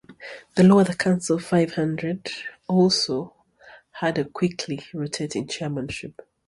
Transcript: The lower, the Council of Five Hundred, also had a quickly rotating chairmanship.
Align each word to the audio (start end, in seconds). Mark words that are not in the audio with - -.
The 0.55 0.63
lower, 0.63 0.83
the 0.83 0.95
Council 0.95 1.35
of 1.35 1.45
Five 1.45 1.75
Hundred, 1.75 2.27
also 2.67 3.35
had 3.91 4.17
a 4.17 4.25
quickly 4.25 4.79
rotating 4.95 5.45
chairmanship. 5.47 6.23